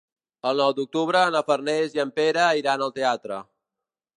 [0.51, 3.39] El nou d'octubre na Farners i en Pere iran al teatre.